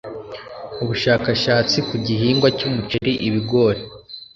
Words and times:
ubushakashatsi 0.83 1.77
ku 1.87 1.95
gihingwa 2.05 2.47
cy'umuceri, 2.57 3.13
ibigori, 3.27 3.81